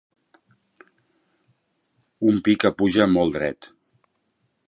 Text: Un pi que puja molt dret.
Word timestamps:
Un 2.31 2.41
pi 2.47 2.57
que 2.65 2.73
puja 2.81 3.09
molt 3.13 3.39
dret. 3.39 3.71